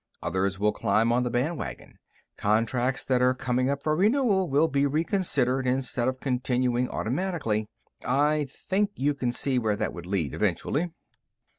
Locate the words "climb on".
0.71-1.21